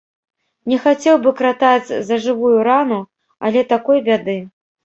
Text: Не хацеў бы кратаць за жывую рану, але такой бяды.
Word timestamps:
Не 0.71 0.79
хацеў 0.85 1.19
бы 1.25 1.33
кратаць 1.41 1.93
за 2.09 2.15
жывую 2.25 2.57
рану, 2.71 2.99
але 3.47 3.67
такой 3.75 4.05
бяды. 4.09 4.39